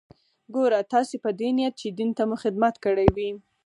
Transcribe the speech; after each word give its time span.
ګوره 0.53 0.79
تاسې 0.93 1.15
په 1.23 1.29
دې 1.39 1.49
نيت 1.57 1.73
چې 1.81 1.87
دين 1.97 2.09
ته 2.17 2.23
مو 2.29 2.35
خدمت 2.43 2.75
کړى 2.85 3.07
وي. 3.15 3.31